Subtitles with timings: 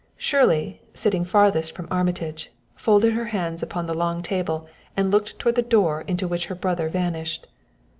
[0.17, 5.53] Shirley, sitting farthest from Armitage, folded her hands upon the long table and looked toward
[5.53, 7.45] the door into which her brother vanished.